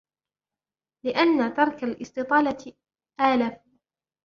لِأَنَّ 1.05 1.53
تَرْكَ 1.53 1.83
الِاسْتِطَالَةِ 1.83 2.73
آلَفُ 3.21 3.61